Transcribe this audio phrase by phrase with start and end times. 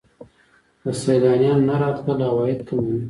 [0.83, 2.97] د سیلانیانو نه راتلل عواید کموي.